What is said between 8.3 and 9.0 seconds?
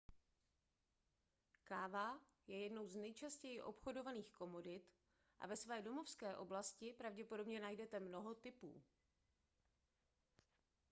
typů